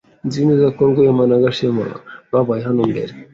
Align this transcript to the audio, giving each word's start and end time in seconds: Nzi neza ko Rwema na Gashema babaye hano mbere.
Nzi 0.27 0.39
neza 0.47 0.65
ko 0.75 0.81
Rwema 0.91 1.23
na 1.29 1.37
Gashema 1.43 1.83
babaye 2.31 2.61
hano 2.67 2.81
mbere. 2.91 3.11